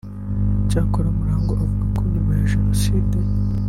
[0.63, 3.15] Icyakora Murangwa avuga ko nyuma ya Jenoside